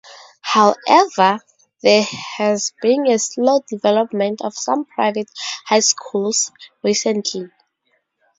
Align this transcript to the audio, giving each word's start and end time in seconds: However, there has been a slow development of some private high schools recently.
However, 0.41 1.37
there 1.83 2.03
has 2.37 2.73
been 2.81 3.05
a 3.05 3.19
slow 3.19 3.63
development 3.69 4.41
of 4.41 4.55
some 4.55 4.85
private 4.85 5.29
high 5.67 5.81
schools 5.81 6.51
recently. 6.83 7.51